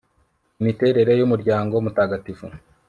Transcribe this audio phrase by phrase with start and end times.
[0.59, 2.45] imiterere y umuryango mutagatifu